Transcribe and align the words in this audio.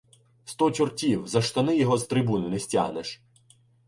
Сто 0.45 0.71
чортів! 0.71 1.27
За 1.27 1.41
штани 1.41 1.77
його 1.77 1.97
з 1.97 2.05
трибуни 2.05 2.49
не 2.49 2.59
стягнеш. 2.59 3.21